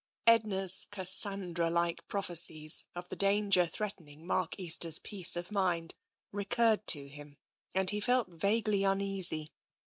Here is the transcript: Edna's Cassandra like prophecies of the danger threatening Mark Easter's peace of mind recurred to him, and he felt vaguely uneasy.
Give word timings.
Edna's 0.25 0.87
Cassandra 0.89 1.69
like 1.69 2.07
prophecies 2.07 2.85
of 2.95 3.07
the 3.09 3.15
danger 3.15 3.67
threatening 3.67 4.25
Mark 4.25 4.55
Easter's 4.57 4.97
peace 4.97 5.35
of 5.35 5.51
mind 5.51 5.93
recurred 6.31 6.87
to 6.87 7.07
him, 7.07 7.37
and 7.75 7.91
he 7.91 7.99
felt 7.99 8.27
vaguely 8.27 8.83
uneasy. 8.83 9.51